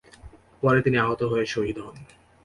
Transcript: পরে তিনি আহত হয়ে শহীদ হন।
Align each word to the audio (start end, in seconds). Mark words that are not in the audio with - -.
পরে 0.63 0.79
তিনি 0.81 0.97
আহত 0.97 1.21
হয়ে 1.23 1.45
শহীদ 1.45 1.77
হন। 1.79 1.95